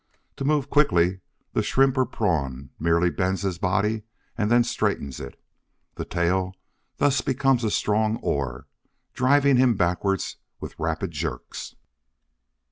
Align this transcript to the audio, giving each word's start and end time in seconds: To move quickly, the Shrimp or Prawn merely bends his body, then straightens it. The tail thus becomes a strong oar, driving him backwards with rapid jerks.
To 0.37 0.43
move 0.43 0.71
quickly, 0.71 1.19
the 1.53 1.61
Shrimp 1.61 1.95
or 1.95 2.07
Prawn 2.07 2.71
merely 2.79 3.11
bends 3.11 3.43
his 3.43 3.59
body, 3.59 4.01
then 4.35 4.63
straightens 4.63 5.19
it. 5.19 5.39
The 5.93 6.05
tail 6.05 6.55
thus 6.97 7.21
becomes 7.21 7.63
a 7.63 7.69
strong 7.69 8.17
oar, 8.23 8.65
driving 9.13 9.57
him 9.57 9.75
backwards 9.75 10.37
with 10.59 10.79
rapid 10.79 11.11
jerks. 11.11 11.75